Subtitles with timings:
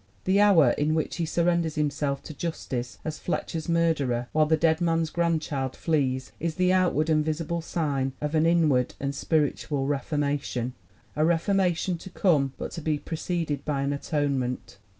[0.23, 4.81] The hour in which he surrenders himself to justice as Fletcher's murderer, while the dead
[4.81, 9.87] man's grandchild flees, is the outward and visible sign of an inward and spirit ual
[9.87, 10.73] reformation,
[11.15, 14.79] a reformation to come but to be pre ceded by an atonement.